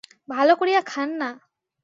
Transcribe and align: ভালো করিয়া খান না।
ভালো 0.29 0.53
করিয়া 0.55 0.81
খান 0.85 1.09
না। 1.17 1.29